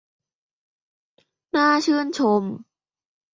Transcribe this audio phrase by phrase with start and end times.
[1.55, 2.43] น่าชื่นชม